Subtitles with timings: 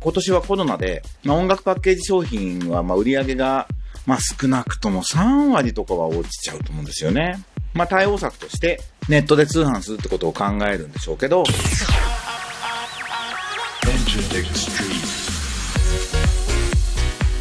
[0.00, 3.66] 今年はコロナで、まあ、音楽パッケージ商品はま売り上げが
[4.06, 7.44] まあ少なくとも3割とかは落ちちゃうと思うんですよね。
[7.74, 11.44] まあ対応策としてネットで通販するってことを考えるんでしょうけど、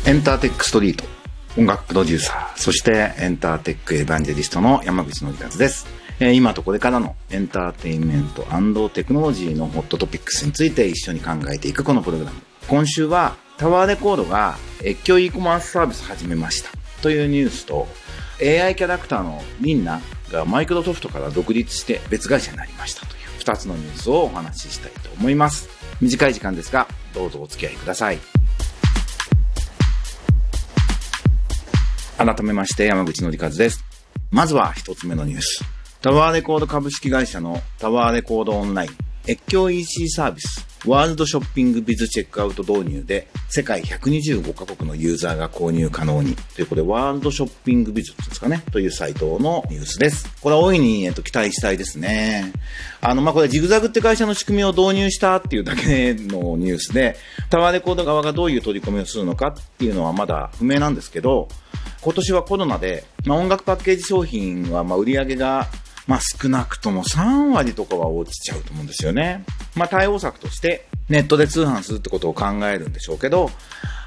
[0.08, 1.04] エンターテックストリート、
[1.58, 6.05] 音楽プロデューサー、そしてエンターテックエヴァンジェリストの山口のりかずです。
[6.20, 12.42] えー、今とこれからのエンターテインメントテクノロジーのホットトピックスについて一緒に考えていくこのプログラム。
[12.68, 16.70] 今週はタワーレコードが越境 e コマースサービス始めました
[17.02, 17.88] というニュースと
[18.42, 20.02] AI キャラクターのミンナ
[20.32, 25.70] がマイクロソフトから独立して別会社になりましたという2つのニュースをお話ししたいと思います。
[26.02, 28.20] 短い時間ですがどうぞお付き合いください。
[32.18, 33.84] 改めまして山口のりかずです。
[34.32, 35.75] まずは一つ目のニュース。
[36.06, 38.92] タワーレコード株式会社のタワーレコードオンライン
[39.28, 50.30] 越境 EC サービスワールドショッピングビズチェックアウト導入で世界125カ国のユーザーが購入可能にということでワールドショッピングビズですかねというサイトのニュースです。
[50.42, 52.54] これは大いに、えっと、期待したいですね。
[53.02, 57.16] あの、まあ、これジグザグって会社の仕組みを導入したっていうだけのニュースで
[57.50, 61.48] タワーレコード側がどういう取り組みをするのかっていうのはまだ不明なんですけど
[62.02, 65.68] 今年はコロナで、まあ、音楽パッケージ商品はま売り上げが
[66.08, 69.44] まあ少なくとも3割とかは落ちちゃうと思うんですよね。
[69.76, 73.50] まあ対応策としてネットで通販するってことを考えるんでしょうけど、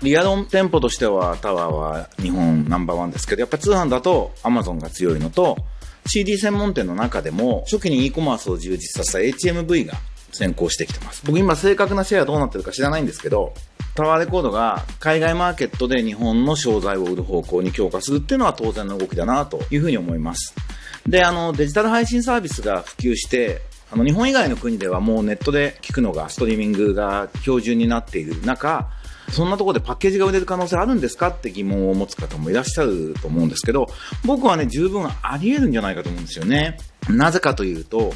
[0.02, 5.56] リアル店舗としてはタワーは日本ナンバーワンですけど、やっぱ通販だと Amazon が強いのと、
[6.06, 9.94] CD 専門店の中でも初期に e コマースを充実させた HMV が
[10.32, 11.22] 先行してきてます。
[11.26, 13.54] 僕今正確なシェアどうなってるか知らないんですけど、
[13.98, 20.54] タワーレコードが海外マーケットで日本の商材を売る方向に強化するっていうのは当然の動きだなというふうに思います。
[21.04, 23.60] で、あの、デジタル配信サービスが普及して、
[23.91, 28.88] あの、日本以外の国ではもうネットで聞くのが、ストリーミングが標準になっている中、
[29.32, 33.88] そんなところでパッケージが売れる可能性あるんですかって疑問を持つ方もいらっしゃると思うんですけど、
[34.24, 36.78] 僕はね、十分あり得るんじゃないかと思うんですよね。
[37.10, 38.12] なぜかというと、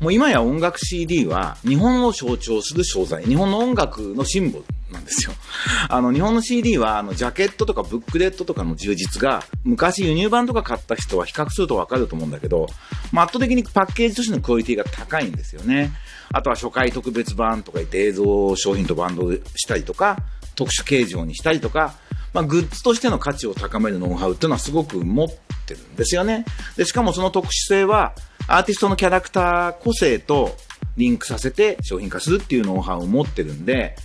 [0.00, 5.34] もう今や音楽 CD は日本を象徴する商材、日本の音楽のシンボルなんですよ。
[5.88, 12.68] あの、日本の CD は、あの、ジャケットとかブックレットとかの充実が、昔輸入版とか買った人は比較するとわかると思うんだけど、
[13.12, 15.92] まあ、圧倒的にパッケージとしてのクオリティが高いんですよね。
[16.32, 20.18] あとは初回特別版とか言って映像商品とバンドしたりとか、
[20.54, 21.94] 特殊形状にしたりとか、
[22.32, 25.28] まあ、グッズとしての価値を高めるノウハウっていうのはすごく持っ
[25.66, 26.44] てるんですよね。
[26.76, 28.14] で、しかもその特殊性は、
[28.48, 30.56] アーティストのキャラクター個性と
[30.96, 33.96] リンクさせて商品化するっていうノウハウを持ってるんで、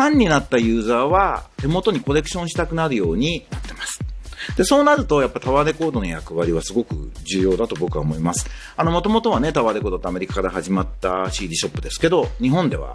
[0.00, 4.00] ファンになったユーザーは手元にコレクションしたくなるようになってます。
[4.56, 8.48] で、そうなると、やっぱタワーレコードの役割はすごく重要だと僕は思います。
[8.78, 12.94] あの、もともとはね、タワーレコードってアメリカから始まった CD ショップですけど、日本では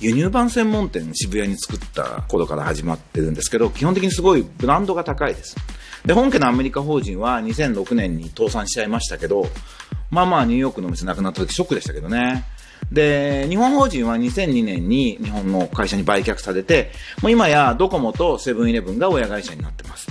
[0.00, 5.56] 輸入版専門店渋谷に作った頃から始まってるんですけど、基本的にすごいブランドが高いです。
[6.06, 9.46] で、本家のアメリカ法人は2006年に倒産しちゃいましたけど、
[10.10, 12.44] まあまあニューヨークのお店なくなった時ショックでしたけどね。
[12.92, 16.92] で、日本法人は2002年に日本の会社に売却されて、
[17.22, 20.06] もう今やドコモとセブンイレブンが親会社になってます。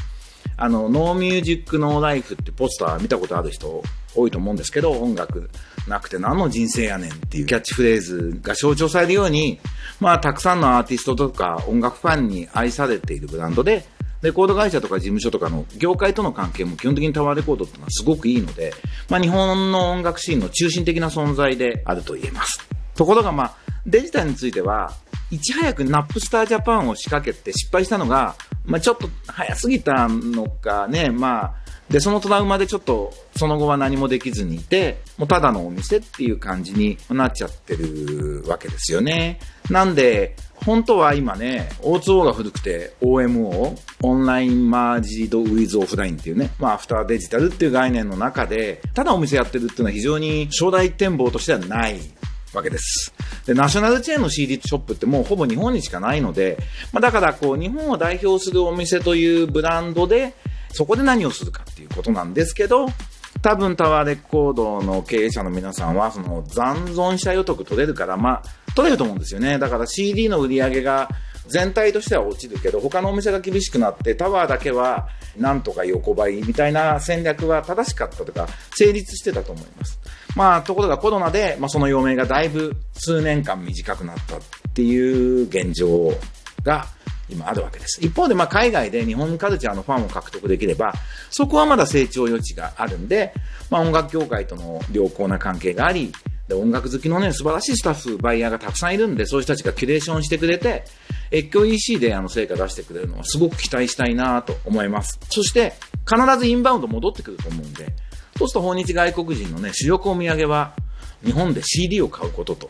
[0.57, 3.83] あの、ノーミュージックノーライフってポスター見たことある人
[4.15, 5.49] 多いと思うんですけど、音楽
[5.87, 9.59] なくて何の人生やねんっていうキャッチフレーズが象徴されるように、
[9.99, 13.85] まあ、たくさんのアーティストとか音楽ファンに愛されているブランドで、
[14.25, 18.73] レコード会社とか事務所とかの業界との関係も基本的にタワーレコードっていうのはすごくいいので、
[19.07, 22.67] まあ、日本の音楽シーンの中心的な存在であると言えます。
[22.95, 23.55] ところがまあ、
[23.85, 24.93] デジタルについては、
[25.29, 31.53] いち早くナップスタージャパンを仕掛けて失敗したのが、まあ、ちょっと早すぎたのかね、まあ、
[31.89, 39.39] で、そのトラウマでちょっと、その後は何もできずにいて、もうただのお店っていう感じになっちゃってるわけですよね。
[39.69, 40.35] なんで、
[40.65, 51.99] 本当は今ね、O2O が古くて OMO、 Online Merged with Offline っていうね、まあアフターデジタルっていう概念の中で、ただお店やってるっていうのは非常に将来展望としてはない
[52.53, 53.13] わけです。
[53.45, 56.57] で、ナショナルチェーンの CD ショップってもうほぼ日本にしかないので、
[56.91, 60.33] まあ、だからこう、日本を代表するお店というブランドで、
[60.75, 62.87] そこで何をするかっていうことなんですけど、
[63.41, 69.57] 多分タワーレコードの経営者の皆さんは、その残存者予得取れるから、まあ、取れると思うんですよね。
[69.57, 71.09] だから CD の売り上げが
[71.47, 75.07] 全体としては落ちるけど、他のお店が厳しくなって、タワーだけは
[75.37, 79.99] なんとか横ばいみたいな戦略は正しかったとか、成立してたと思います。
[80.35, 84.39] まあ、ところがコロナで、まあ、その余命がだいぶ数年間短くなったっ
[84.73, 86.11] ていう現状
[86.63, 86.87] が
[87.29, 87.99] 今あるわけです。
[88.01, 90.93] 一方で、まあ、海外で日本カルチャーのファンを獲得できれば、
[91.29, 93.33] そこはまだ成長余地があるんで、
[93.69, 96.11] まあ、音楽業界との良好な関係があり、
[96.47, 100.83] で、音楽好きのね、素晴らしいスタッフ、バイヤーがたくさんいるんで、そういう人たちがキュレーションしてくれて、
[101.31, 105.19] 越境 EC であの成果出してくれるのはすごく期待したいなと思います。
[105.29, 105.73] そして、
[106.07, 107.93] 必ずインバウンド戻ってくると思うんで、
[108.37, 110.73] そうすると訪日外国人のね、主力お土産は、
[111.23, 112.69] 日本で CD を買うことと、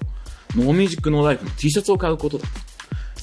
[0.56, 2.75] ノーミュージックノーライフの T シャツを買うことだと。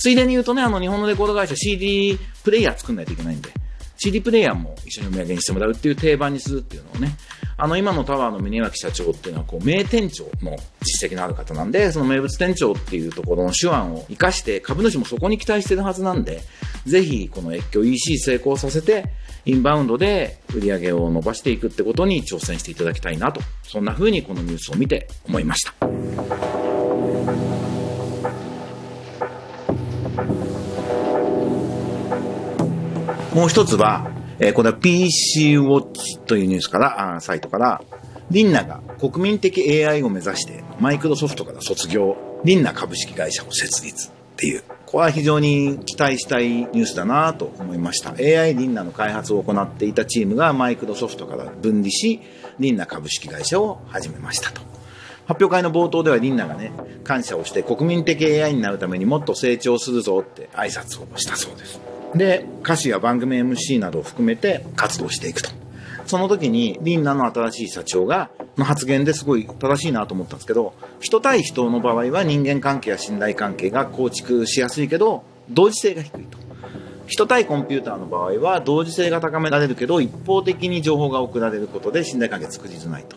[0.03, 3.51] ついでに言うとね、あの日本のレコード会社 CD プレイヤー作んないといけないんで、
[3.97, 7.17] CD プレイヤーも一緒にお土産にしてもらうっていう定番にするっていうのをね、
[7.57, 16.41] あの、今のタワーの峰脇社長っていうのは、こう、名店長の実績のある方なんで、その名物店長っていうところの手腕を活かして、株主もそこに期待してるはずなんで、
[16.85, 19.05] ぜひ、この越境 EC 成功させて、
[19.45, 26.62] インバウンドで売り上げを伸ばしていくってことに挑戦していただきたいなと、そんな風にこのニュースを見て思いました。
[33.35, 37.83] もう一つは、えー、これは PC ウォッチというニュースから、あサイトから、
[38.31, 48.11] リンナが国民的 AI を目指してマイクロソフトから卒業、リンナ株式会社を設立っていう、これは非常に期待したいニュースだなと思いました。
[48.11, 52.21] AI リンナの開発を行っていたチームがマイクロソフトから分離し、
[52.59, 54.61] リンナ株式会社を始めましたと。
[55.27, 61.92] 発表会の冒頭ではリンナがね、感謝をして国民的 AI になるためにもっと成長するぞって挨拶をしたそうです。
[62.15, 65.51] で、歌手や番組 MC などを含めて活動していくと。
[66.07, 76.39] その時に、リンナの新しい社長が、の発言ですごい正しいなと思ったんですけど、人対人の場合は人間関係や信頼関係が構築しやすいけど、同時性が低いと。
[77.07, 83.17] 人対コンピューターの場合は同時性が高められるけど、一方的に情報が送られることで信頼関係作りづらいと。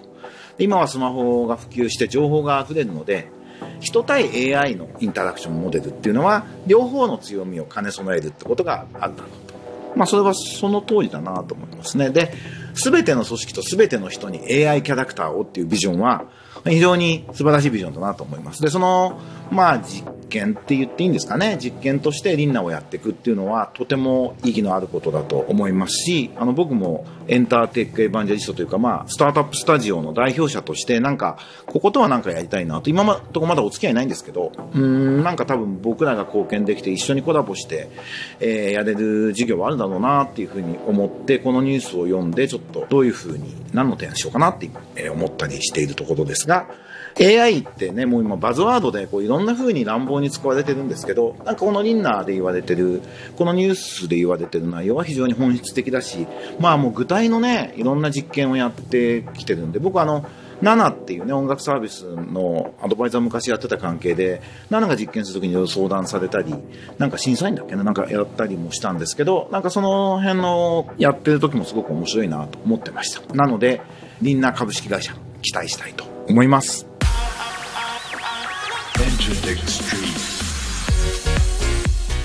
[0.57, 3.27] 今はスマホが普及して情報が溢れるので、
[3.79, 9.55] 人対 AI のインタラクションモデルっていうのは両方の強みを兼ね備えるってことがあったのと。
[9.95, 12.09] まあそれはその通りだなと思いますね。
[12.09, 12.33] で、
[12.73, 16.25] 全ての組織と全ての人に AI キャラクターをっていうビジョンは
[16.65, 18.61] 非常に素晴らしいビジョンだなと思います。
[18.61, 19.19] で、その、
[19.51, 21.57] まあ実験って言っていいんですかね？
[21.59, 37.89] 実験としてリンナをやっていくっていうのはとても意義のあることだと思いますし、あの僕もエンターテックエヴァンジェリストというか、まあ、スタートアップスタジオの代表者としてなんか、こことはなんかやりたいなと、今まとこまだお付き合いないんですけど、うん、なんか多分僕らが貢献できて一緒にコラボして、
[38.39, 44.69] えー、やれる事業はあるだろうなっていうふうに思って、このニュースを読んでちょっとどういうふうに何の提案しようかなって
[45.09, 46.67] 思ったりしているところですが、
[47.19, 53.01] AI ってね、もう今バズワードでこういろんな風に乱暴に使われてるんですけど、なんかこのリンナーで言われてる、
[53.37, 56.27] このニュースで言われてる内容は非常に本質的だし、
[56.59, 60.25] まあもう具体のね、いろんな実験をやってきてるんで、僕あの、
[60.61, 66.53] ナナっていうね、音楽サービスのアドバイザー昔やってた関係で、ナナが実験するときに相談されたり、
[66.97, 73.21] なんか審査員だっけな、なんかやったりもしたんですけど、なんかその辺のやってる時もすごく面白いなと思ってました。
[73.33, 73.81] なので、
[74.21, 76.94] リンナー株式会社、期待したいと思います。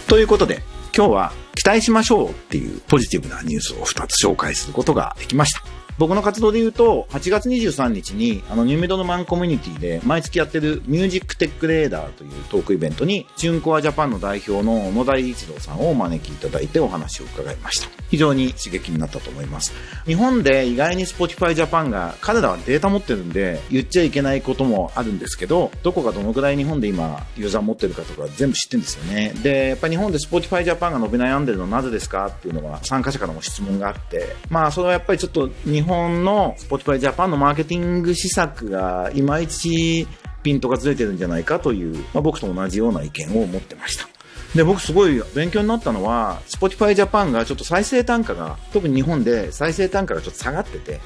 [0.06, 0.62] ということで、
[0.97, 5.69] 今日は期待しましょうっていうポジティブなニュースを2つ紹介することができました。
[6.00, 17.88] 僕の活動で言うと、8月23日に、あの、ニューメドのマンコミュニティで、毎月やってるミュージックテックレーダーというトークイベントに、チュンコアジャパンの代表の野田一郎さんをお招きいただいてお話を伺いました。
[18.11, 19.75] 非常に刺激になったと思います。
[20.06, 29.35] 日本で意外に Spotify Japan が、彼らはデータ持ってるんで、言っちゃいけないこともあるんですけど、どこがどのくらい日本で今、ユーザー持ってるかとか全部知ってるんですよね。
[29.43, 40.06] で、やっぱり日本で Spotify Japan が伸び悩んでるのはなぜですかっていうのは、参加者からも質問があって、まあ、それはやっぱりちょっと日本本の Spotify Japan のマーケティング施策がいまいち
[40.42, 44.09] ピントがずれてるんじゃないかという、まあ、僕と同じような意見を持ってました。
[44.54, 51.00] で、僕すごい勉強になったのは、Spotify Japan がちょっと再生単価が、特に日本で再生単価がちょっと下がってて、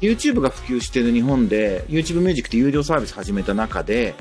[0.00, 4.14] YouTube が普及している日本で YouTube ミュージックって有料サービス始めた中で、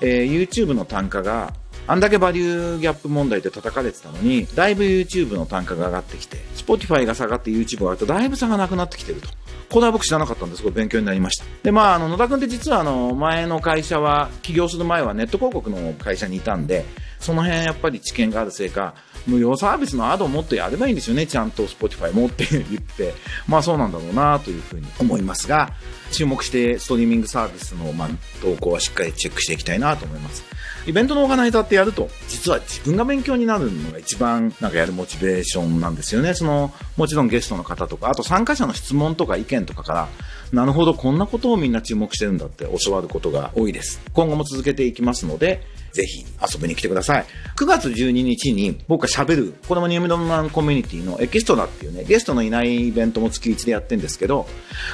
[0.00, 1.54] えー、YouTube の単価が
[1.86, 9.28] あんだけバリューギャップ問題で叩かれてたのに、だいぶ YouTube の単価が上がってきて、Spotify が下がって YouTube が上がるとだいぶ差がなくなってきてると。
[9.72, 11.46] これは僕知らなかったんですごい勉強になりました。
[11.62, 16.84] で、まあ、あの、野田君って実はあの、前の会社は、起業する前はネット広告の会社にいたんで、
[17.22, 18.94] その辺やっぱり知見があるせいか、
[19.26, 23.14] 無料サービスのアドをもっとやればいいんですよね、ちゃんと Spotify もって言って。
[23.46, 25.72] まあそうなんだろうなというふうに思いますが、
[26.10, 28.08] 注目してストリーミングサービスの、まあ、
[28.42, 30.44] 動向はしっかりチェックしていきたいなと思います。
[30.84, 36.34] イベントのオーガナイザーってやると、実は自分が勉強になるのが一番なんかやるモチベーションなんですよね。
[36.34, 40.08] その、もちろんゲストの方とか、あと参加者の質問とか意見とかから、
[40.52, 44.00] なるほど、こんなことをみんな注目してるんだって教わることが多いです。
[44.12, 45.62] 今後も続けていきますので、
[45.92, 47.26] ぜひ遊びに来てください。
[47.56, 54.46] 9月12日に僕が喋る、これもニューミドルマンコミュニティのエキストラっていうね、ゲストのいないイベントも月1でやってるんですけど、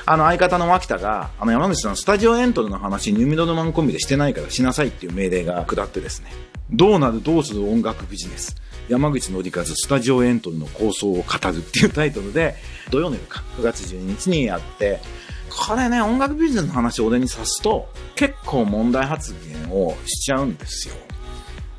[0.06, 6.32] あの相方の脇田が、あの山口さんスタジオエントルの話ニューミドルマンコミでしてないからしなさいっていう命令が下ってですね、
[6.70, 8.56] どうなるどうする音楽ビジネス。
[8.88, 12.56] 山口のりかずスタジオエントルの構想を語るっていうタイトルで、
[12.90, 14.98] 土曜の夜か、9月12日にやって、
[15.50, 20.94] これね、音楽ビジネスの話を俺にさすと、結構問題発言をしちゃうんですよ。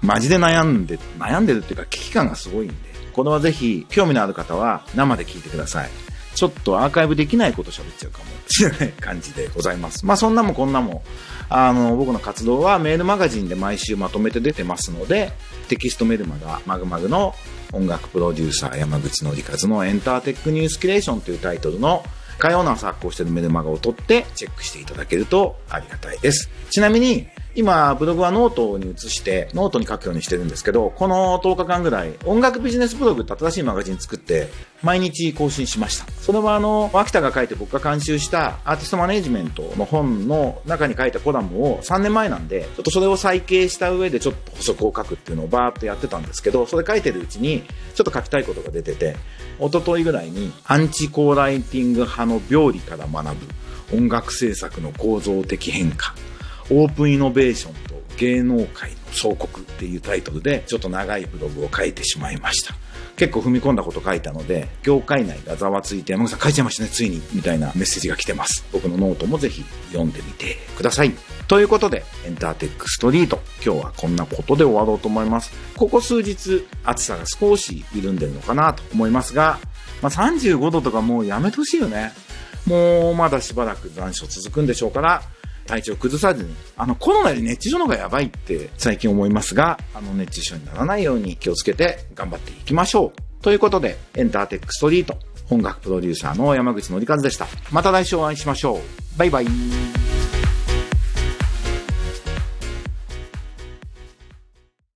[0.01, 2.75] マジで悩んで、悩んでるっていうか危機感がすごいんで、
[3.13, 5.89] これはぜひ興味のある方は生で聞いてください。
[6.35, 10.05] ちょっとアーカイブできないこと喋っちゃうかもしれない感じでございます。
[10.05, 11.03] まあそんなもこんなも、
[11.49, 15.33] あの、僕の活動はメールマガジンで毎週まとめて出てますので、
[15.67, 17.35] テキストメルマガ、まぐまぐの
[17.73, 22.03] 音楽プロデューサー山口のりかずのエンターテックニュースキュレーションというタイトルの
[22.37, 26.49] 火曜の朝発行しているメルマガを取ってチェックしていただけるとありがたいです。
[26.69, 34.49] ちなみに、今、ブログはノートに移して、ノートに書くようにしてるんですけど、この10日間ぐらい、音楽ビジネスブログって新しいマガジン作って、
[34.83, 36.05] 毎日更新しました。
[36.21, 47.63] それはあの、秋田が書いて僕が監修したアーティストマネジメントの本の中に書いたコラムを3年前なんで、ちょっとそれを再掲した上でちょっと補足を書くっていうのをバーっとやってたんですけど、それ書いてるうちに、
[47.95, 49.17] ちょっと書きたいことが出てて、
[49.59, 53.47] 一昨日ぐらいに、アンチコーライティング派の病理から学ぶ
[53.97, 56.13] 音楽制作の構造的変化、
[56.69, 62.75] オープンイノベーションと芸能界の総国っていうタイトルで、ちょっと長いブログを書いてしまいました。
[63.15, 68.65] 結構踏み込んだこと書いたので、業界内がざわついて、山口さん書いちゃいましたね、ついに、みたいなメッセージが来てます。
[68.71, 71.13] 僕のノートもぜひ読んでみてください。
[71.47, 75.51] ということで、エンターテックストリート、今日はこんなことで終わろうと思います。
[75.75, 79.59] ここ数日、暑さが少し緩んでるのかなと思いますが、
[80.01, 82.13] まあ、35度とかもうやめてほしいよね。
[82.65, 85.23] もうまだしばらく残暑続くんでしょうから、
[85.69, 93.43] 体調崩さずに、あの、コロナより熱中症の方がやばいって最近思いますが、あの、熱中症にならないように気をつけて頑張っていきましょう。
[93.43, 97.45] ということで、エンターテックストリート、本楽プロデューサーの山口のりかずでした。
[97.71, 98.79] また来週お会いしましょう。
[99.17, 100.18] バイバイ。